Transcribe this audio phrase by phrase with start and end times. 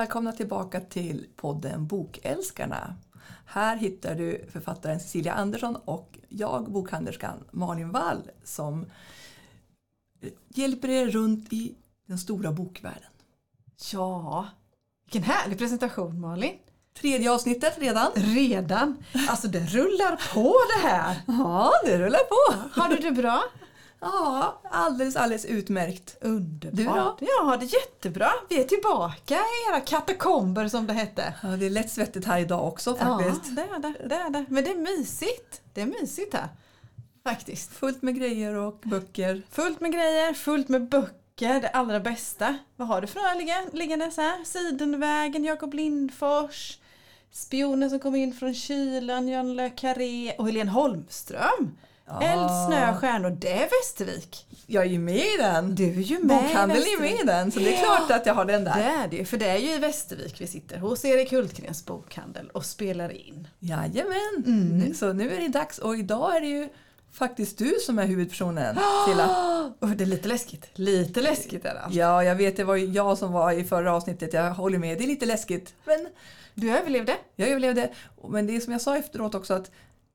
[0.00, 2.96] välkomna tillbaka till podden Bokälskarna.
[3.46, 8.86] Här hittar du författaren Cecilia Andersson och jag, bokhandlerskan Malin Wall, som
[10.48, 11.74] hjälper er runt i
[12.06, 13.10] den stora bokvärlden.
[13.92, 14.48] Ja,
[15.04, 16.58] vilken härlig presentation Malin.
[17.00, 18.12] Tredje avsnittet redan.
[18.14, 18.96] Redan?
[19.28, 21.16] Alltså det rullar på det här.
[21.26, 22.60] Ja, det rullar på.
[22.80, 23.42] Har du det bra?
[24.00, 26.16] Ja, alldeles, alldeles utmärkt.
[26.20, 27.18] Underbart.
[27.18, 27.44] Du då?
[27.44, 28.30] Har det jättebra.
[28.48, 31.34] Vi är tillbaka i era katakomber som det hette.
[31.42, 33.40] Ja, det är lätt svettigt här idag också faktiskt.
[33.46, 34.44] Ja, det är det, det är det.
[34.48, 35.60] Men det är mysigt.
[35.74, 36.48] Det är mysigt här.
[37.24, 37.70] Faktiskt.
[37.72, 39.42] Fullt med grejer och böcker.
[39.50, 42.58] Fullt med grejer, fullt med böcker, det allra bästa.
[42.76, 44.44] Vad har du för några ligga- liggandes här?
[44.44, 46.78] Sidenvägen, Jakob Lindfors,
[47.32, 51.76] Spionen som kom in från kylan, John Le Carré och Helene Holmström.
[52.10, 52.22] Ja.
[52.22, 54.46] Eld, snö, stjärnor, det är Västervik.
[54.66, 55.74] Jag är ju med i den.
[55.74, 58.26] Du är ju med i Bokhandeln är med i den, så det är klart att
[58.26, 59.04] jag har den Det där.
[59.04, 62.64] är det för det är ju i Västervik vi sitter hos Erik Hultgrens bokhandel och
[62.64, 63.48] spelar in.
[63.58, 64.44] Jajamän.
[64.46, 64.94] Mm.
[64.94, 66.68] Så nu är det dags och idag är det ju
[67.12, 69.30] faktiskt du som är huvudpersonen Silla.
[69.78, 70.66] Och det är lite läskigt.
[70.74, 71.80] Lite läskigt är det.
[71.80, 71.98] alltså.
[71.98, 74.32] Ja, jag vet det var jag som var i förra avsnittet.
[74.32, 75.74] Jag håller med, det är lite läskigt.
[75.84, 76.08] Men
[76.54, 77.16] Du överlevde.
[77.36, 77.90] jag överlevde.
[78.28, 79.70] Men det är som jag sa efteråt också att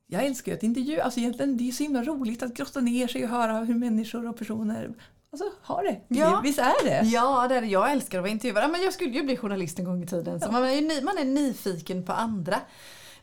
[0.07, 1.03] jag älskar ju att intervjua.
[1.03, 4.29] Alltså egentligen, det är så himla roligt att grotta ner sig och höra hur människor
[4.29, 4.93] och personer
[5.31, 6.01] alltså, har det.
[6.07, 6.41] Ja.
[6.43, 7.01] Visst är det?
[7.07, 7.67] Ja, det är det.
[7.67, 8.63] Jag älskar att vara intervjuad.
[8.63, 10.39] Ja, Men jag skulle ju bli journalist en gång i tiden.
[10.39, 12.59] Så man, är man är nyfiken på andra.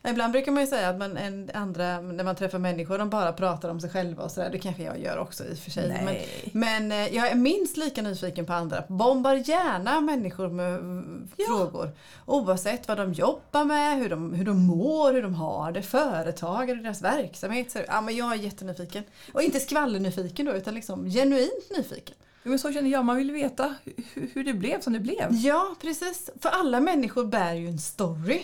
[0.09, 3.33] Ibland brukar man ju säga att man, en, andra, när man träffar människor, de bara
[3.33, 4.49] pratar om sig själva och sådär.
[4.49, 5.89] Det kanske jag gör också i och för sig.
[5.89, 6.27] Nej.
[6.51, 8.83] Men, men eh, jag är minst lika nyfiken på andra.
[8.87, 11.91] Bombar gärna människor med mm, frågor.
[12.25, 16.77] Oavsett vad de jobbar med, hur de, hur de mår, hur de har det, företagare,
[16.77, 17.71] deras verksamhet.
[17.71, 19.03] Så, ja, men jag är jättenyfiken.
[19.33, 22.15] Och inte skvallernyfiken då, utan liksom genuint nyfiken.
[22.43, 25.27] Jo, Men så känner jag, man vill veta hur, hur det blev som det blev.
[25.31, 26.29] Ja, precis.
[26.41, 28.41] För alla människor bär ju en story.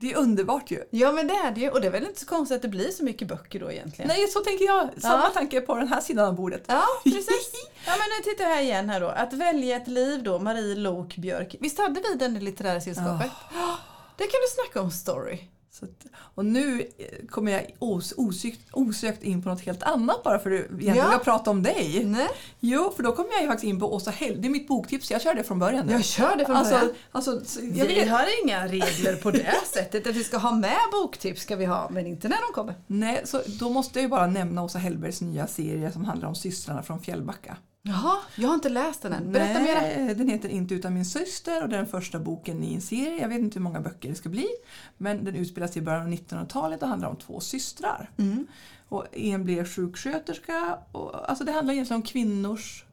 [0.00, 0.84] Det är underbart ju.
[0.90, 1.70] Ja, men det är det.
[1.70, 4.08] Och det är väl inte så konstigt att det blir så mycket böcker då egentligen.
[4.08, 4.88] Nej, så tänker jag.
[5.02, 5.30] Samma Ja.
[5.34, 6.62] tanke på den här sidan av bordet.
[6.66, 7.50] Ja, precis.
[7.86, 9.08] Ja, men nu tittar jag här igen här då.
[9.08, 11.56] Att välja ett liv då, Marie Lok Björk.
[11.60, 13.30] Visst hade vi den i litterära sällskapet?
[14.16, 15.38] Det kan du snacka om story.
[15.82, 20.38] Att, och nu eh, kommer jag os, osökt, osökt in på något helt annat bara
[20.38, 21.12] för att egentligen Ja.
[21.12, 22.02] jag prata om dig.
[22.04, 22.28] Nej.
[22.60, 24.42] Jo, för då kommer jag ju faktiskt in på Åsa Hell.
[24.42, 25.86] Det är mitt boktips, jag kör det från början.
[25.86, 25.92] nu.
[25.92, 26.90] Jag kör det från alltså, början.
[27.12, 30.06] alltså, Vi vet, har inga regler på det sättet.
[30.06, 32.74] Att vi ska ha med boktips ska vi ha, men inte när de kommer.
[32.86, 36.34] nej, så då måste jag ju bara nämna Åsa Hellbergs nya serie som handlar om
[36.34, 37.56] systrarna från Fjällbacka.
[37.88, 39.32] Jaha, jag har inte läst den än.
[39.32, 39.80] Berätta mera.
[39.80, 42.80] Nej, Den heter Inte utan min syster och det är den första boken i en
[42.80, 43.20] serie.
[43.20, 44.46] Jag vet inte hur många böcker det ska bli.
[44.96, 48.10] Men den utspelar sig i början av 1900-talet och handlar om två systrar.
[48.16, 48.46] Mm.
[48.88, 50.78] Och en blev sjuksköterska.
[50.92, 52.84] Och, alltså det handlar egentligen om kvinnors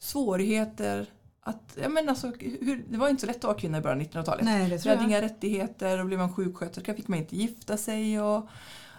[0.00, 1.06] svårigheter.
[1.40, 4.00] Att, ja men alltså, hur, det var inte så lätt att vara kvinna i början
[4.00, 4.44] av 1900-talet.
[4.44, 5.10] Nej, det tror hade jag.
[5.10, 8.20] inga rättigheter och blev man sjuksköterska fick man inte gifta sig.
[8.20, 8.48] Och,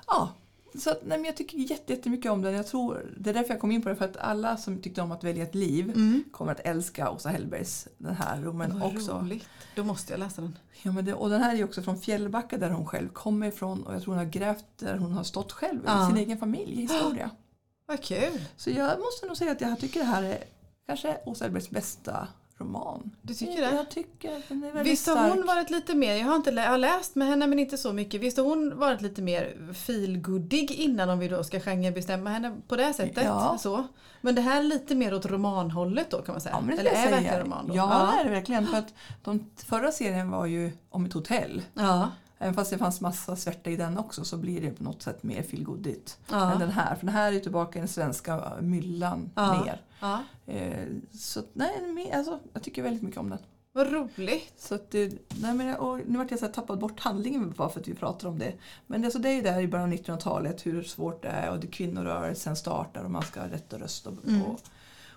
[0.07, 0.33] ja,
[0.79, 2.53] så att, nej, men jag tycker jätte- jättemycket om den.
[2.53, 3.95] Jag tror, det är därför jag kom in på det.
[3.95, 6.23] För att alla som tyckte om att välja ett liv Mm.
[6.31, 9.19] kommer att älska Åsa Hellbergs den här romen Vad också.
[9.19, 9.45] roligt.
[9.75, 10.57] Då måste jag läsa den.
[10.83, 13.83] Ja, men det, och den här är också från Fjällbacka där hon själv kommer ifrån.
[13.83, 16.03] Och jag tror hon har grävt där hon har stått själv Ja.
[16.03, 17.29] i sin egen familjehistoria.
[17.85, 18.41] Vad kul.
[18.57, 20.43] Så jag måste nog säga att jag tycker det här är
[20.85, 22.27] kanske Åsa Hellbergs bästa
[22.61, 23.11] roman.
[23.21, 23.75] Du tycker det?
[23.75, 25.33] Jag tycker den är väldigt Visst har stark.
[25.35, 27.77] hon varit lite mer, jag har, inte lä- jag har läst med henne men inte
[27.77, 28.21] så mycket.
[28.21, 32.75] Visst har hon varit lite mer feelgoodig innan om vi då ska genrebestämma henne på
[32.75, 33.23] det sättet?
[33.25, 33.57] Ja.
[33.59, 33.83] Så.
[34.21, 36.55] Men det här är lite mer åt romanhållet då kan man säga?
[36.55, 37.75] Ja, men det Eller är verkligen roman då?
[37.75, 38.67] Ja, det är det verkligen.
[38.67, 38.93] För att
[39.23, 41.61] de förra serien var ju om ett hotell.
[41.73, 42.09] ja.
[42.41, 45.23] Även fast det fanns massa svärta i den också så blir det på något sätt
[45.23, 46.51] mer feelgoodigt Ja.
[46.53, 46.95] än den här.
[46.95, 49.63] För den här är tillbaka i den svenska myllan Ja.
[49.65, 49.81] mer.
[49.99, 50.19] ja.
[50.45, 53.39] Eh, så nej, alltså, jag tycker väldigt mycket om den.
[53.73, 54.53] Vad roligt.
[54.57, 57.79] Så det, nej men, och nu vart jag så här tappat bort handlingen bara för
[57.79, 58.53] att vi pratar om det.
[58.87, 61.59] Men alltså, det är ju där i början av 1900-talet hur svårt det är och
[61.59, 64.09] det kvinnorörelsen startar och man ska ha rätt att rösta.
[64.09, 64.41] Och, Mm.
[64.41, 64.59] och,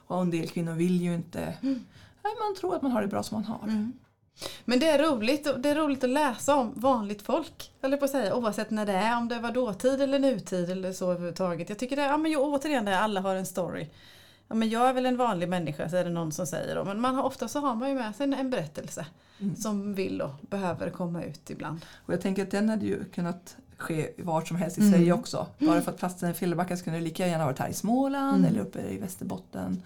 [0.06, 1.58] och en del kvinnor vill ju inte.
[1.60, 3.69] Nej, man tror att man har det bra som man har.
[3.69, 3.93] Mm.
[4.64, 7.72] Men det är roligt, det är roligt att läsa om vanligt folk.
[7.82, 10.92] Eller på att säga, oavsett när det är, om det var dåtid eller nutid eller
[10.92, 11.69] så överhuvudtaget.
[11.69, 13.86] Jag tycker det, ja men ju, återigen det, alla har en story.
[14.48, 16.84] Ja, men jag är väl en vanlig människa, så är det någon som säger då.
[16.84, 19.06] Men man har, ofta så har man ju med sig en, en berättelse
[19.40, 19.56] Mm.
[19.56, 21.80] som vill och behöver komma ut ibland.
[22.06, 24.92] Och jag tänker att den hade ju kunnat ske vart som helst i Mm.
[24.92, 25.46] Sverige också.
[25.58, 28.50] Bara för att platsen i Fjällbacka skulle lika gärna varit här i Småland Mm.
[28.50, 29.82] eller uppe i Västerbotten.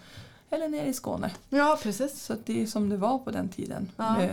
[0.50, 1.30] Eller nere i Skåne.
[1.50, 2.22] Ja, precis.
[2.22, 3.90] Så det är som det var på den tiden.
[3.96, 4.12] Ja.
[4.16, 4.30] Med,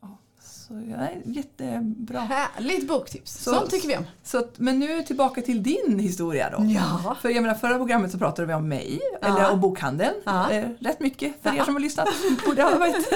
[0.00, 0.08] ja,
[0.42, 2.20] Så ja, jättebra.
[2.20, 3.32] Härligt boktips!
[3.44, 4.04] Så- Sånt tycker vi om.
[4.24, 6.64] Så, att- men nu tillbaka till din historia då.
[6.64, 7.16] Ja.
[7.22, 9.28] För jag menar, förra programmet så pratade vi om mig, Ja.
[9.28, 10.14] eller om bokhandeln.
[10.24, 10.50] Ja.
[10.50, 12.08] Eh, rätt mycket för er som har lyssnat.
[12.46, 13.12] Borde ha varit,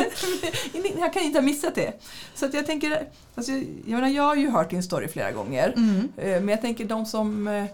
[0.98, 1.92] jag kan inte ha missat det.
[2.34, 5.74] Så att jag tänker, alltså, jag menar jag har ju hört din story flera gånger.
[5.76, 6.08] Mm.
[6.16, 7.64] Eh, men jag tänker de som eh,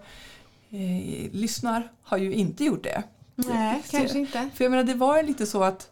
[0.71, 3.03] eh, lyssnar har ju inte gjort det.
[3.37, 4.49] Nej, kanske inte.
[4.55, 5.91] För jag menar det var ju lite så att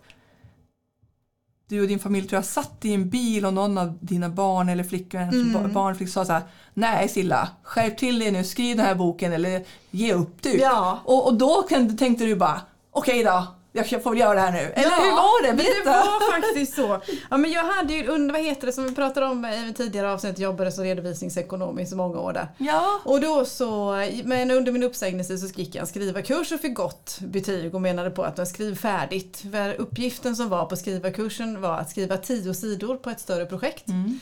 [1.69, 4.69] du och din familj tror jag satt i en bil och någon av dina barn
[4.69, 5.73] eller flickvän, Mm.
[5.73, 6.43] barn fick sa så här
[6.75, 10.57] Nej Silla, skärp till dig nu, skriv den här boken eller ge upp du.
[10.59, 11.01] Ja.
[11.05, 11.63] Och, och då
[11.99, 12.61] tänkte du bara
[12.91, 14.59] okej då, jag får väl göra det här nu.
[14.59, 15.49] Eller hur var det?
[15.49, 15.91] men Det Berätta!
[15.91, 17.01] var faktiskt så.
[17.31, 19.77] Ja, men jag hade ju, under, vad heter det som vi pratade om i ett
[19.77, 22.49] tidigare avsnitt, jobbade som redovisningsekonom i så många år där.
[22.59, 23.95] Ja, Och då så,
[24.25, 28.11] men under min uppsägningstid så gick jag en skrivarkurs och fick gott betyg och menade
[28.11, 29.45] på att jag skriv färdigt.
[29.53, 33.89] För uppgiften som var på skrivarkursen var att skriva tio sidor på ett större projekt.
[33.89, 34.19] Mm.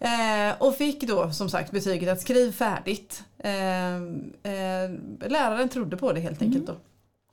[0.00, 3.22] Eh, och fick då som sagt betyget att skriv färdigt.
[3.38, 4.90] Eh, eh,
[5.26, 6.74] läraren trodde på det helt enkelt då.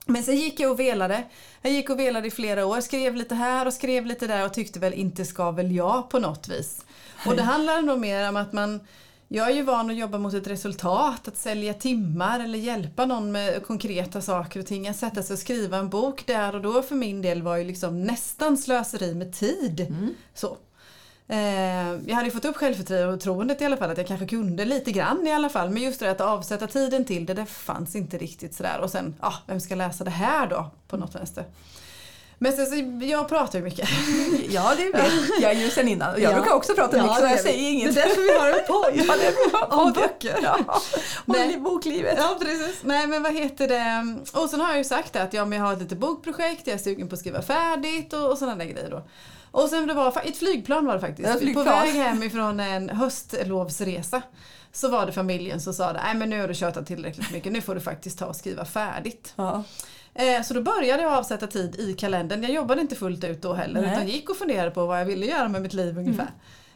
[0.05, 1.23] Men sen gick jag och velade.
[1.61, 4.53] Jag gick och velade i flera år, skrev lite här och skrev lite där och
[4.53, 6.85] tyckte väl inte ska väl jag på något vis.
[7.27, 8.79] Och det handlar nog mer om att man
[9.27, 13.31] jag är ju van att jobba mot ett resultat, att sälja timmar eller hjälpa någon
[13.31, 14.87] med konkreta saker och ting.
[14.87, 17.63] Att sätta sig och skriva en bok där och då för min del var ju
[17.63, 19.87] liksom nästan slöseri med tid.
[20.33, 20.57] Så.
[21.33, 24.91] Eh, jag hade ju fått upp självförtroendet i alla fall, att jag kanske kunde lite
[24.91, 25.69] grann i alla fall.
[25.69, 28.79] Men just det att avsätta tiden till det, det fanns inte riktigt sådär.
[28.79, 30.71] Och sen, ah, vem ska läsa det här då?
[30.87, 31.45] På något vänster.
[32.37, 33.89] Men sen så, jag pratar ju mycket.
[34.49, 36.21] ja det vet jag ju sen innan.
[36.21, 36.35] Jag Ja.
[36.35, 37.95] brukar också prata Ja, mycket så jag är säger inget.
[37.95, 39.05] Det är därför vi har en podd.
[39.07, 39.73] Ja, det är.
[39.79, 40.39] Om böcker.
[40.43, 40.59] Ja.
[41.55, 42.15] Och boklivet.
[42.17, 42.79] Ja precis.
[42.83, 44.17] Nej men vad heter det.
[44.39, 46.73] Och sen har jag ju sagt att ja, men jag har ett litet bokprojekt, jag
[46.73, 49.01] är sugen på att skriva färdigt och, och sådana där grejer då.
[49.53, 51.27] Och sen det var ett flygplan var det faktiskt.
[51.27, 51.65] Ja, På flygplan.
[51.65, 54.21] väg hem ifrån en höstlovsresa.
[54.71, 57.61] Så var det familjen som sa nej men nu har du tjatat tillräckligt mycket, nu
[57.61, 59.33] får du faktiskt ta och skriva färdigt.
[59.35, 59.63] Ja.
[60.13, 62.43] Eh, så då började jag avsätta tid i kalendern.
[62.43, 63.83] Jag jobbade inte fullt ut då heller Nej.
[63.89, 63.93] Mm.
[63.93, 66.31] utan gick och funderade på vad jag ville göra med mitt liv ungefär.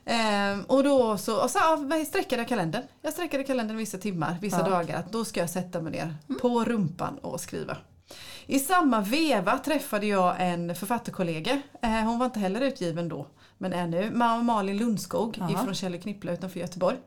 [0.06, 2.84] Eh, och då så, och så ja, sträckade jag kalendern.
[3.02, 4.70] Jag sträckade kalendern vissa timmar, vissa Ja.
[4.70, 5.04] dagar.
[5.12, 7.78] Då ska jag sätta mig ner på rumpan och skriva.
[8.48, 11.62] I samma veva träffade jag en författarkollega.
[11.82, 13.28] Eh, hon var inte heller utgiven då,
[13.58, 14.10] men är nu.
[14.14, 15.52] Ma- Malin Lundskog Jaha.
[15.52, 16.98] ifrån Kjell Knippla utanför Göteborg.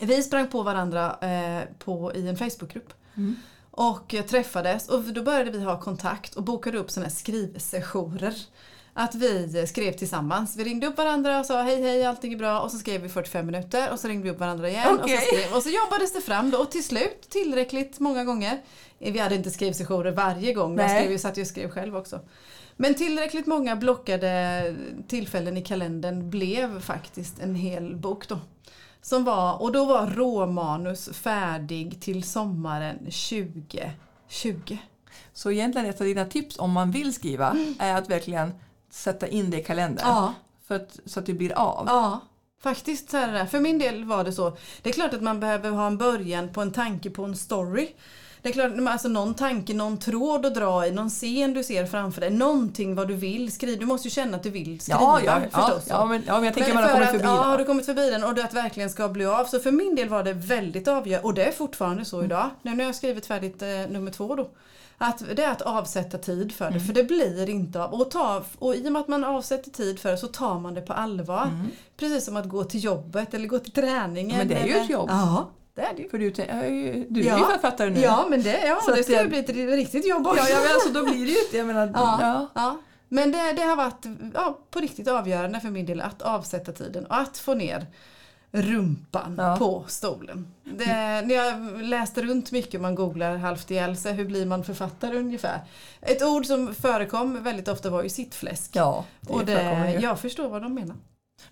[0.00, 2.92] Vi sprang på varandra eh, på, i en Facebookgrupp.
[3.16, 3.36] Mm.
[3.70, 8.34] Och träffades och då började vi ha kontakt och bokade upp sådana här skrivsessioner.
[8.92, 10.56] Att vi skrev tillsammans.
[10.56, 13.08] Vi ringde upp varandra och sa hej hej allting är bra och så skrev vi
[13.08, 14.94] 45 minuter och så ringde vi upp varandra igen.
[14.94, 15.16] Och, Okej.
[15.18, 18.62] så skrev, och så jobbades det fram då och till slut tillräckligt många gånger.
[19.00, 21.00] Vi hade inte skrivsessioner varje gång, men jag, Nej.
[21.00, 22.20] skrev, jag satt ju och skrev själv också.
[22.76, 24.74] Men tillräckligt många blockade
[25.08, 28.38] tillfällen i kalendern blev faktiskt en hel bok då.
[29.02, 34.76] Som var, och då var råmanus färdig till sommaren 2020.
[35.32, 38.52] Så egentligen ett av dina tips om man vill skriva är att verkligen
[38.90, 40.06] sätta in det i kalendern.
[40.08, 40.34] Ja,
[40.66, 41.84] För att, så att det blir av.
[41.88, 42.20] ja.
[42.62, 43.46] Faktiskt så är det där.
[43.46, 44.56] För min del var det så.
[44.82, 47.88] Det är klart att man behöver ha en början på en tanke på en story.
[48.42, 51.86] Det är klart, alltså någon tanke, någon tråd att dra i, någon scen du ser
[51.86, 53.80] framför dig, någonting vad du vill skriva.
[53.80, 55.84] Du måste ju känna att du vill skriva Ja, ja, ja, förstås.
[55.88, 57.64] ja, men, ja, men jag tänker Men man har kommit att, förbi Ja, har du
[57.64, 59.44] kommit förbi den och det att verkligen ska bli av.
[59.44, 62.50] Så för min del var det väldigt avgörande och det är fortfarande så idag.
[62.62, 64.50] Nu när jag har skrivit färdigt eh, nummer två då.
[65.02, 66.86] Att det är att avsätta tid för det, Mm.
[66.86, 67.94] för det blir inte av.
[68.00, 70.74] Och, ta, och i och med att man avsätter tid för det så tar man
[70.74, 71.50] det på allvar.
[71.96, 74.38] Precis som att gå till jobbet eller gå till träningen.
[74.38, 75.08] Men det är ju ett jobb.
[75.12, 76.08] Ja, det är det ju.
[76.08, 76.30] För du,
[77.10, 78.00] du är ju författare nu.
[78.00, 80.38] Ja, men det, ja, Så det ska ju bli ett riktigt jobb också.
[80.42, 82.48] ja, ja men alltså, då blir det ju inte, jag menar, Ja, ja.
[82.54, 82.78] ja.
[83.08, 87.06] Men det, det har varit ja, på riktigt avgörande för min del att avsätta tiden
[87.06, 87.86] och att få ner
[88.52, 89.56] rumpan Ja.
[89.58, 90.52] på stolen.
[90.64, 90.86] Det,
[91.26, 95.60] när jag läste runt mycket, man googlar halvt ihjäl sig, hur blir man författare ungefär?
[96.00, 98.70] Ett ord som förekom väldigt ofta var ju sittfläsk.
[98.74, 100.96] ja det och det, jag förstår vad de menar.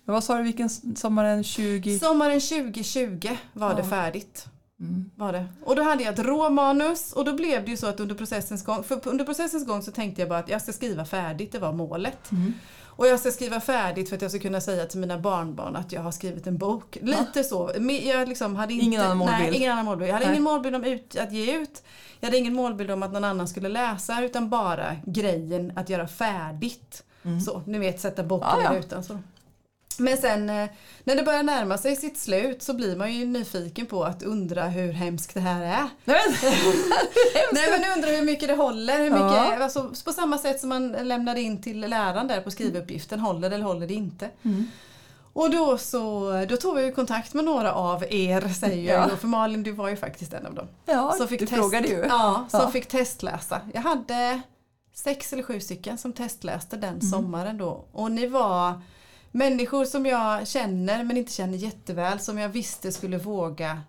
[0.05, 1.99] Men vad sa du, vilken sommaren 20...
[1.99, 3.89] Sommaren 2020 var det Ja.
[3.89, 4.45] färdigt.
[4.79, 5.11] Mm.
[5.15, 5.45] Var det.
[5.65, 8.65] Och då hade jag ett råmanus och då blev det ju så att under processens
[8.65, 11.59] gång, för under processens gång så tänkte jag bara att jag ska skriva färdigt, det
[11.59, 12.31] var målet.
[12.31, 12.53] Mm.
[12.85, 15.91] Och jag ska skriva färdigt för att jag ska kunna säga till mina barnbarn att
[15.91, 16.97] jag har skrivit en bok.
[17.01, 17.71] Lite så.
[17.79, 19.39] Men Jag liksom hade inte, Ingen annan målbild.
[19.41, 20.09] Nej, ingen annan målbild.
[20.09, 20.33] Jag hade Nej.
[20.33, 21.83] ingen målbild om ut, att ge ut.
[22.19, 26.07] Jag hade ingen målbild om att någon annan skulle läsa utan bara grejen att göra
[26.07, 27.03] färdigt.
[27.45, 28.63] Så, ni vet sätta boken Mm.
[28.63, 28.77] Ja, ja.
[28.77, 29.03] i rutan.
[29.03, 29.19] Så.
[29.99, 30.69] Men sen eh,
[31.03, 34.63] när det börjar närma sig sitt slut så blir man ju nyfiken på att undra
[34.67, 35.89] hur hemskt det här är.
[36.05, 36.51] Nej, men,
[37.53, 38.97] Nej men undrar hur mycket det håller.
[38.97, 39.63] Hur mycket, Ja.
[39.63, 43.19] alltså, på samma sätt som man lämnade in till läraren där på skrivuppgiften.
[43.19, 44.29] Håller det eller håller det inte?
[44.43, 44.65] Mm.
[45.33, 49.07] Och då, så, då tog vi kontakt med några av er, säger jag Ja.
[49.09, 50.67] då, för Malin du var ju faktiskt en av dem.
[50.85, 52.05] Ja, Som fick du test- frågade ju.
[52.09, 52.71] Ja, som Ja.
[52.71, 53.61] fick testläsa.
[53.73, 54.41] Jag hade
[54.93, 57.01] sex eller sju stycken som testläste den Mm.
[57.01, 57.85] sommaren då.
[57.91, 58.81] Och ni var
[59.31, 63.81] människor som jag känner men inte känner jätteväl som jag visste skulle våga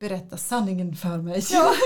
[0.00, 1.42] berätta sanningen för mig.
[1.52, 1.72] Ja.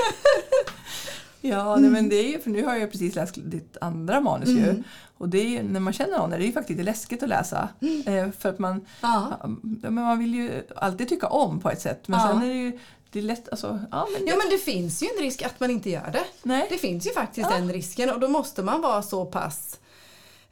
[1.41, 4.49] Ja, nej, men det är ju, för nu har jag precis läst ditt andra manus
[4.49, 4.63] ju.
[4.71, 4.83] Mm.
[5.19, 7.29] Och det är, ju- när man känner någon är det ju faktiskt lite läskigt att
[7.29, 7.69] läsa.
[8.07, 9.41] Eh, för att man, Ja.
[9.63, 12.09] men man vill ju alltid tycka om på ett sätt.
[12.09, 12.29] Men Ja.
[12.29, 12.79] sen är det ju
[13.11, 15.71] det är lätt, alltså, ja men, Ja men det finns ju en risk att man
[15.71, 16.25] inte gör det.
[16.43, 16.67] nej.
[16.71, 17.57] Det finns ju faktiskt Ja.
[17.57, 19.79] den risken och då måste man vara så pass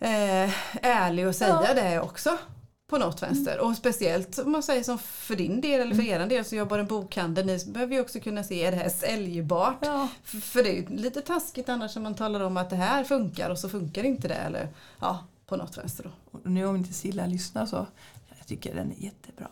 [0.04, 0.50] eh,
[0.82, 1.74] ärlig och säga Ja.
[1.74, 2.38] det också.
[2.86, 3.58] På något vänster.
[3.60, 6.78] Och speciellt om man säger som för din del eller för er del så jobbar
[6.78, 7.46] en bokhandel.
[7.46, 9.78] Ni behöver ju också kunna se är det här säljbart.
[9.80, 10.08] Ja.
[10.24, 13.50] För det är ju lite taskigt annars om man talar om att det här funkar
[13.50, 14.34] och så funkar inte det.
[14.34, 14.68] Eller
[15.00, 16.10] ja, på något vänster då.
[16.38, 17.86] Och nu om inte Silla lyssnar så
[18.44, 19.48] jag tycker den är jättebra.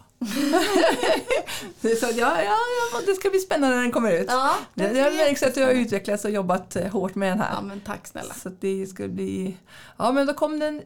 [2.01, 2.57] så, ja, ja,
[2.93, 4.27] ja, det ska bli spännande när den kommer ut.
[4.29, 7.41] Ja, det, det har märks att du har utvecklats och jobbat eh, hårt med den
[7.41, 7.55] här.
[7.55, 8.35] Ja men tack snälla.
[8.35, 9.57] Så det ska bli...
[9.97, 10.83] Ja men då kom den...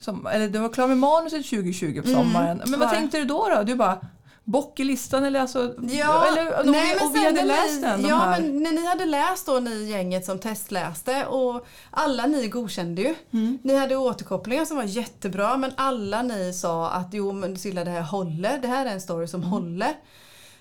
[0.00, 2.62] Som, eller du var klar med manuset 2020 på sommaren.
[2.66, 3.48] men vad tänkte du då?
[3.56, 3.62] då?
[3.62, 4.00] Du bara
[4.44, 5.74] bock i listan eller alltså...
[5.90, 8.86] Ja, eller, nej, men och vi hade läst ni, den de Ja, men när ni
[8.86, 13.14] hade läst då, ni gänget som testläste och alla ni godkände ju.
[13.32, 13.58] Mm.
[13.62, 17.90] Ni hade återkopplingar som var jättebra men alla ni sa att jo men Silla det
[17.90, 19.50] här håller, det här är en story som Mm.
[19.52, 19.94] håller.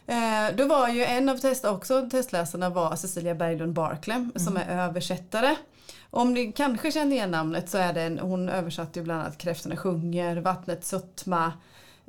[0.08, 4.70] Eh, då var ju en av test, också testläsarna var Cecilia Berglund Barklem som Mm.
[4.70, 5.56] är översättare.
[6.10, 9.38] Om ni kanske känner igen namnet så är det en, hon översatte ju bland annat
[9.38, 11.54] Kräftorna sjunger, Vattnet sötma.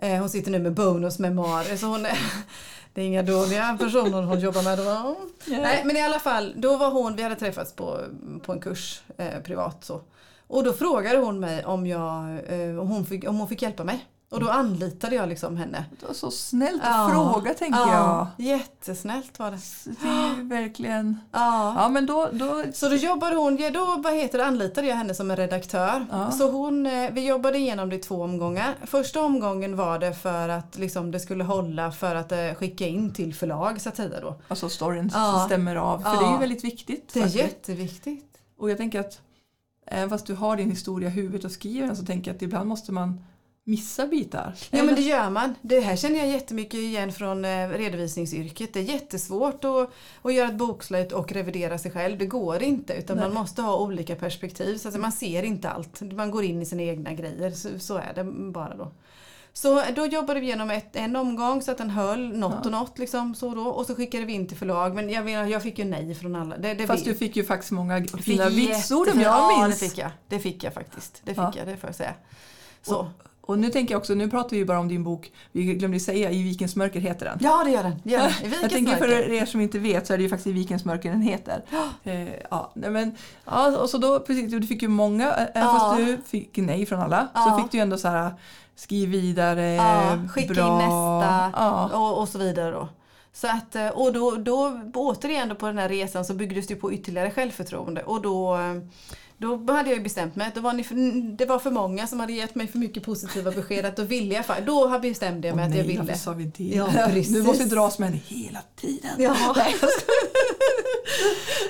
[0.03, 2.03] Eh, hon sitter nu med Bonus memoarer så hon
[2.95, 4.79] det är inga dåliga personer hon jobbar med.
[4.79, 5.17] Då.
[5.47, 8.01] Nej men i alla fall, då var hon, vi hade träffats på,
[8.43, 10.01] på en kurs eh, privat så.
[10.47, 13.85] Och då frågade hon mig om, jag, eh, om, hon fick, om hon fick hjälpa
[13.85, 14.07] mig.
[14.33, 15.85] Och då anlitade jag liksom henne.
[16.01, 19.59] Det var så snällt att fråga tänker ja, Jättesnällt var det.
[19.85, 19.95] jag.
[20.03, 21.19] Det är verkligen...
[21.33, 21.75] Ja.
[21.77, 22.29] Ja men då...
[22.33, 25.37] då Så då jobbade hon, ja, då vad heter det, anlitade jag henne som en
[25.37, 26.07] redaktör.
[26.11, 26.31] Ja.
[26.31, 28.75] Så hon, eh, vi jobbade igenom det i två omgångar.
[28.85, 33.13] Första omgången var det för att liksom, det skulle hålla för att eh, skicka in
[33.15, 34.41] till förlag så att säga då.
[34.49, 35.43] alltså storyn Ja.
[35.47, 35.99] stämmer av.
[36.01, 36.21] För Ja.
[36.21, 37.11] det är ju väldigt viktigt.
[37.13, 37.45] Det är faktiskt.
[37.45, 38.39] jätteviktigt.
[38.59, 39.21] Och jag tänker att
[39.87, 42.43] även fast du har din historia i huvudet och skriver den så tänker jag att
[42.43, 43.25] ibland måste man
[43.65, 44.55] missa bitar.
[44.71, 45.55] Ja men det gör man.
[45.63, 48.75] Det här känner jag jättemycket igen från eh, redovisningsyrket.
[48.75, 49.91] Det är jättesvårt att,
[50.23, 52.19] att göra ett bokslut och revidera sig själv.
[52.19, 53.27] Det går inte utan Nej.
[53.27, 54.79] man måste ha olika perspektiv.
[54.79, 56.01] Så att man ser inte allt.
[56.01, 57.51] Man går in i sina egna grejer.
[57.51, 58.93] Så, så är det bara då.
[59.55, 62.61] Så då jobbade vi igenom ett, en omgång så att den höll något Ja.
[62.65, 63.63] och något liksom så då.
[63.63, 64.95] Och så skickade vi in till förlag.
[64.95, 66.57] Men jag, menar, jag fick ju nej från alla.
[66.57, 69.81] Det, det Fast vi- du fick ju faktiskt många fina vitsord om jag Ja minns.
[69.81, 70.11] det fick jag.
[70.29, 71.21] Det fick jag faktiskt.
[71.25, 71.53] Det fick Ja.
[71.57, 72.15] jag, det får jag säga.
[72.83, 72.97] Så.
[72.99, 73.07] Och
[73.49, 76.31] nu tänker jag också, nu pratar vi ju bara om din bok, vi glömde säga
[76.31, 77.39] I vikens mörker heter den.
[77.41, 77.95] Ja det gör den.
[78.05, 78.31] Det gör den.
[78.31, 80.53] I Vikens jag tänker för er som inte vet så är det ju faktiskt I
[80.53, 81.65] vikens mörker den heter.
[82.05, 85.79] Eh, ja, men, ja, och så då, precis, du fick ju många, även Ja.
[85.79, 87.41] fast du fick nej från alla, Ja.
[87.57, 88.35] så fick du ju ändå så här
[88.77, 90.67] skriv vidare, Ja, skicka bra.
[90.73, 91.91] in nästa Ja.
[91.95, 92.89] och, och så vidare då.
[93.35, 96.75] Så att, eh, och då, då återigen då på den här resan så byggdes det
[96.77, 98.75] på ytterligare självförtroende och då, eh,
[99.57, 100.95] då hade jag bestämt mig det var, ni för,
[101.37, 104.35] det var för många som hade gett mig för mycket positiva besked att då ville
[104.35, 106.01] jag, då bestämde jag mig Åh, att jag nej, ville.
[106.09, 106.65] varför sa vi det?
[106.77, 107.35] Ja, precis.
[107.35, 109.11] Du måste dras med henne hela tiden.
[109.19, 109.37] Ja.
[109.57, 109.89] Nej, jag.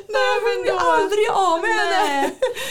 [0.09, 2.31] Nej men är aldrig av med henne!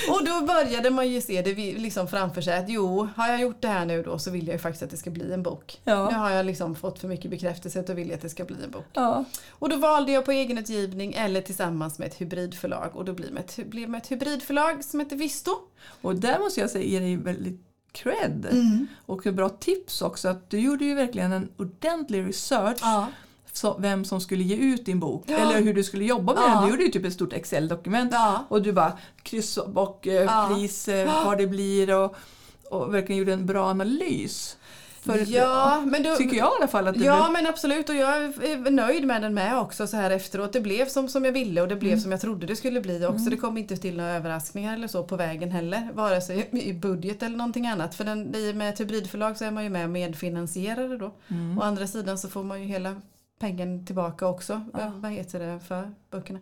[0.10, 3.62] Och då började man ju se det liksom framför sig att jo, har jag gjort
[3.62, 5.82] det här nu då så vill jag ju faktiskt att det ska bli en bok.
[5.84, 6.10] Ja.
[6.10, 8.44] Nu har jag liksom fått för mycket bekräftelse att då vill jag att det ska
[8.46, 8.86] bli en bok.
[8.94, 9.26] Ja.
[9.50, 13.40] Och då valde jag på egenutgivning eller tillsammans med ett hybridförlag och då blev det
[13.40, 15.52] ett, blev ett hybridförlag som heter Visto.
[16.02, 17.62] Och där måste jag säga ge dig väldigt
[17.92, 18.48] cred.
[19.06, 23.08] Och ett bra tips också att du gjorde ju verkligen en ordentlig research Ja.
[23.54, 25.38] Så, vem som skulle ge ut din bok Ja.
[25.38, 26.54] eller hur du skulle jobba med Ja.
[26.54, 26.64] den.
[26.64, 28.46] Du gjorde ju typ ett stort Excel-dokument Ja.
[28.50, 28.94] och du bara
[29.24, 32.16] kryss och eh, pris, eh, vad det blir och,
[32.70, 34.58] och verkligen gjorde en bra analys.
[35.04, 37.90] För, Ja, men då, Tycker jag i alla fall att det Ja blev, men absolut
[37.90, 40.54] och jag är nöjd med den med också så här efteråt.
[40.54, 43.06] Det blev som, som jag ville och det blev som jag trodde det skulle bli
[43.06, 43.30] också.
[43.30, 45.90] Det kom inte till några överraskningar eller så på vägen heller.
[45.94, 47.96] Vare sig i budget eller någonting annat.
[47.96, 51.12] För den, i och med ett hybridförlag så är man ju med medfinansierare då.
[51.60, 53.02] Å andra sidan så får man ju hela
[53.42, 54.62] pengen tillbaka också.
[54.74, 54.92] Ja.
[54.96, 56.40] Vad heter det för böckerna?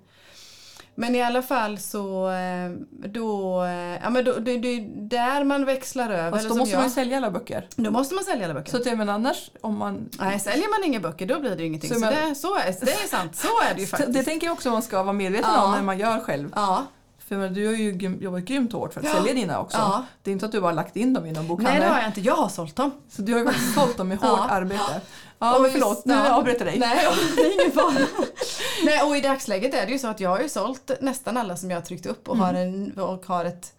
[0.95, 2.71] Men i alla fall så eh,
[3.09, 3.71] då, eh,
[4.03, 6.31] ja men då, det, det är där man växlar över.
[6.31, 6.81] fast eller då måste jag.
[6.81, 7.67] man sälja alla böcker.
[7.75, 8.71] Då måste man sälja alla böcker.
[8.71, 10.09] Så att, men annars om man...
[10.19, 11.89] Nej, säljer man inga böcker då blir det ju ingenting.
[11.89, 14.13] Så Så, man- det, så är, det är sant, så är det ju faktiskt.
[14.13, 15.65] Det tänker jag också man ska vara medveten Ja.
[15.65, 16.51] om när man gör själv.
[16.55, 16.85] Ja,
[17.29, 19.13] För du har ju jobbat grymt hårt för att Ja.
[19.13, 19.77] sälja dina också.
[19.77, 20.05] Ja.
[20.23, 21.81] Det är inte att du bara lagt in dem i någon Nej bokhandel.
[21.81, 22.91] det har jag inte, jag har sålt dem.
[23.09, 24.49] Så du har ju faktiskt sålt dem med hårt Ja.
[24.49, 25.01] arbete.
[25.39, 26.33] Ja, Och men just- förlåt, nu ja.
[26.33, 26.79] avbryter jag dig.
[26.79, 28.05] Nej, det är ingen fara.
[28.85, 31.57] Nej, och i dagsläget är det ju så att jag har ju sålt nästan alla
[31.57, 32.45] som jag har tryckt upp och, Mm.
[32.45, 33.73] har, en, och har ett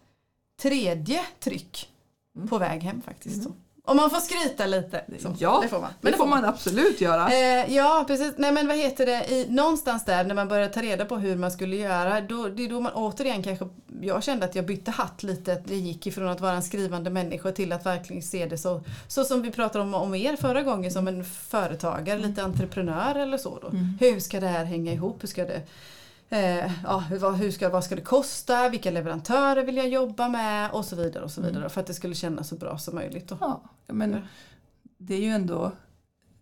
[0.62, 1.87] tredje tryck
[2.37, 2.49] Mm.
[2.49, 3.42] på väg hem faktiskt.
[3.45, 3.50] Så.
[3.84, 5.04] Om man får skryta lite.
[5.18, 5.34] Så.
[5.38, 5.90] Ja, det får man.
[6.00, 7.32] Det får man absolut göra.
[7.32, 8.32] Eh, ja, precis.
[8.37, 11.37] Nej men vad heter det, I, någonstans där när man började ta reda på hur
[11.37, 13.68] man skulle göra, då, det är då man återigen kanske,
[14.00, 17.52] jag kände att jag bytte hatt lite, jag gick ifrån att vara en skrivande människa
[17.52, 20.90] till att verkligen se det så, så som vi pratade om, om er förra gången,
[20.90, 23.68] som en företagare, lite entreprenör eller så då.
[23.68, 23.99] Mm.
[24.00, 25.22] Hur ska det här hänga ihop?
[25.22, 25.62] Hur ska det
[26.32, 28.68] Eh, ja, vad, hur ska, vad ska det kosta?
[28.68, 30.70] Vilka leverantörer vill jag jobba med?
[30.70, 31.25] Och så vidare.
[31.25, 33.28] och så vidare För att det skulle kännas så bra som möjligt.
[33.28, 33.37] Då.
[33.40, 34.16] Ja, men
[34.99, 35.72] det är ju ändå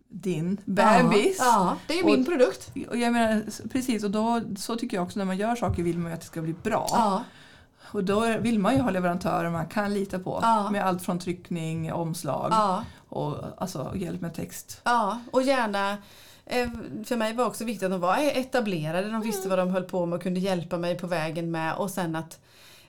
[0.07, 1.37] din bebis.
[1.39, 2.71] Ja, ja, det är ju Och- min produkt.
[2.89, 5.97] Och jag menar, precis, och då, så tycker jag också när man gör saker vill
[5.97, 6.87] man ju att det ska bli bra.
[6.91, 7.23] Ja.
[7.91, 10.39] Och då vill man ju ha leverantörer man kan lita på.
[10.41, 10.69] Ja.
[10.69, 12.83] Med allt från tryckning, omslag Ja.
[13.09, 14.81] och alltså, hjälp med text.
[14.83, 15.97] Ja, och gärna
[16.45, 16.69] eh,
[17.05, 20.05] för mig var också viktigt att de var etablerade, de visste vad de höll på
[20.05, 22.39] med och kunde hjälpa mig på vägen med och sen att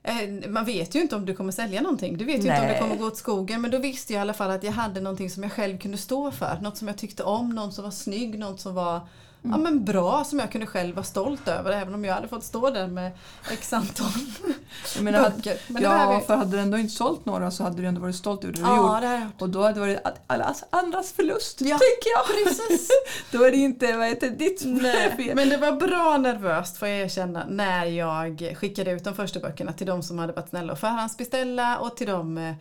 [0.02, 2.16] eh, man vet ju inte om du kommer sälja någonting.
[2.16, 2.80] Du vet ju inte om det Nej.
[2.80, 5.30] kommer gå åt skogen men då visste jag i alla fall att jag hade någonting
[5.30, 6.58] som jag själv kunde stå för.
[6.62, 9.00] Något som jag tyckte om, något som var snygg, något som var
[9.42, 12.44] ja, men bra som jag kunde själv vara stolt över även om jag hade fått
[12.44, 13.12] stå där med
[13.52, 14.06] x antal
[14.94, 15.56] Jag menar, böcker.
[15.68, 18.00] Men det ja, vi- för hade du ändå inte sålt några så hade du ändå
[18.00, 18.76] varit stolt över det du gjort.
[18.76, 19.42] Ja, det jag gjort.
[19.42, 22.44] Och då hade det varit alla andras förlust, Ja, tänker jag.
[22.46, 22.88] Precis.
[23.32, 25.36] då är det inte vad heter, det, ditt Nej, fel.
[25.36, 29.72] men det var bra nervöst får jag erkänna när jag skickade ut de första böckerna
[29.72, 32.54] till de som hade varit snälla och förhandsbeställa och till de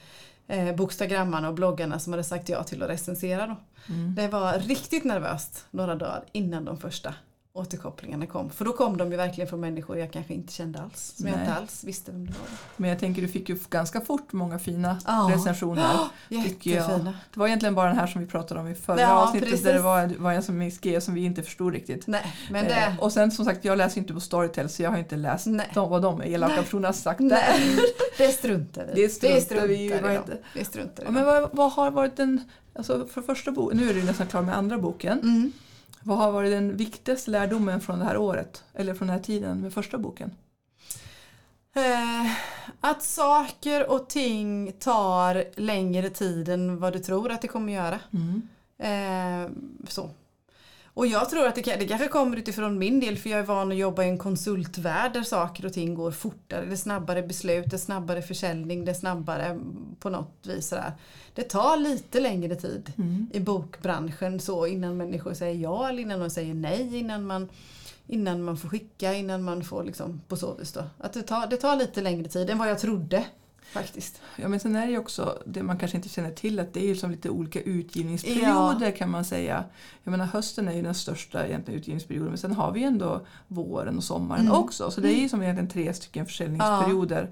[0.50, 3.48] eh, bokstagrammarna och bloggarna som hade sagt ja till att recensera.
[3.48, 3.56] Då.
[3.94, 4.16] Mm.
[4.16, 7.14] Det var riktigt nervöst några dagar innan de första
[7.54, 8.50] återkopplingarna kom.
[8.50, 11.14] För då kom de ju verkligen från människor jag kanske inte kände alls.
[11.18, 12.48] Som jag inte alls visste vem det var.
[12.78, 15.30] Men jag tänker du fick ju ganska fort många fina Ja.
[15.34, 15.98] recensioner.
[16.30, 17.00] tycker jag.
[17.34, 19.66] Det var egentligen bara den här som vi pratade om i förra Ja, avsnittet precis.
[19.66, 22.08] där det var, var en som skrev som vi inte förstod riktigt.
[22.08, 22.76] Nej, men det...
[22.76, 25.48] Eh, och sen som sagt, jag läser inte på Storytel så jag har inte läst
[25.74, 27.28] de, vad de elaka personerna har sagt där.
[27.30, 27.78] Nej,
[28.18, 29.04] det struntar vi i.
[29.06, 29.88] Det struntar vi
[30.54, 32.42] Det struntar Ja, i men vad, vad har varit den,
[32.76, 35.20] alltså för första boken, nu är du nästan klar med andra boken.
[35.20, 35.52] Mm.
[36.04, 38.64] Vad har varit den viktigaste lärdomen från det här året?
[38.74, 40.32] Eller från den här tiden med första boken?
[41.76, 42.32] Eh,
[42.80, 48.00] att saker och ting tar längre tid än vad du tror att det kommer göra.
[48.78, 49.52] Eh,
[49.88, 50.10] så.
[50.94, 53.72] Och jag tror att det, det kanske kommer utifrån min del för jag är van
[53.72, 56.66] att jobba i en konsultvärld där saker och ting går fortare.
[56.66, 59.60] Det är snabbare beslut, det är snabbare försäljning, det är snabbare
[60.00, 60.68] på något vis.
[60.68, 60.94] Sådär.
[61.34, 62.92] Det tar lite längre tid
[63.32, 66.98] i bokbranschen så innan människor säger ja eller innan de säger nej.
[66.98, 67.50] Innan man,
[68.08, 70.84] innan man får skicka, innan man får liksom på så vis då.
[70.98, 73.26] Att det tar, det tar lite längre tid än vad jag trodde
[73.72, 74.22] faktiskt.
[74.36, 76.80] Ja, men sen är det ju också det man kanske inte känner till att det
[76.80, 79.64] är ju som lite olika utgivningsperioder kan man säga.
[80.04, 83.98] Jag menar hösten är ju den största egentligen utgivningsperioden men sen har vi ändå våren
[83.98, 84.58] och sommaren Mm.
[84.58, 84.92] också.
[84.92, 87.30] Så det är ju som egentligen tre stycken försäljningsperioder.